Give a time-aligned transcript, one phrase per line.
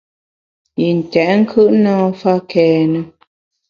[0.79, 2.99] Yi ntèt nkùt na mfa kène.